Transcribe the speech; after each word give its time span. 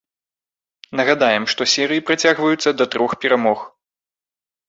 Нагадаем, 1.01 1.43
што 1.53 1.67
серыі 1.73 2.03
працягваюцца 2.09 2.69
да 2.79 2.85
трох 2.95 3.11
перамог. 3.27 3.59